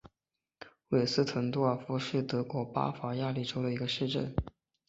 [0.87, 4.33] 韦斯滕多尔夫是德国巴伐利亚州的一个市镇。